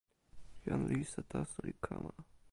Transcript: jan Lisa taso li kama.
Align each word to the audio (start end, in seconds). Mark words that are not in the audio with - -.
jan 0.67 0.81
Lisa 0.89 1.21
taso 1.31 1.59
li 1.67 1.73
kama. 1.85 2.13